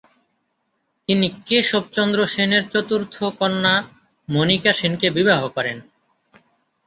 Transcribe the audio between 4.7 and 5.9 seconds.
সেনকে বিবাহ করেন।